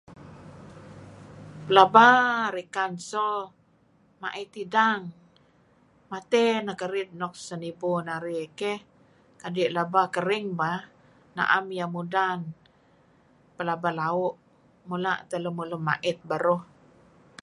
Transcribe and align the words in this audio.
Pelaba 1.65 2.09
rikan 2.55 2.93
so, 3.09 3.29
ma'it 4.21 4.51
idang, 4.63 5.01
matey 6.11 6.51
neh 6.65 6.77
kerid 6.81 7.09
nuk 7.19 7.33
senibu 7.45 7.91
narih 8.07 8.45
keh 8.59 8.79
kadi' 9.41 9.71
laba 9.77 10.01
kering 10.15 10.47
bah, 10.59 10.79
na'em 11.37 11.65
iyeh 11.75 11.89
mudan, 11.95 12.39
pelaba 13.57 13.89
lau', 13.99 14.35
mula' 14.89 15.23
teh 15.29 15.41
lemulun 15.45 15.83
ma'it 15.89 16.17
beruh. 16.29 16.61